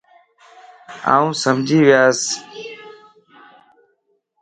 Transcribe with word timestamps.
آن 1.15 1.27
سمجھي 1.43 1.79
وياس 1.87 2.21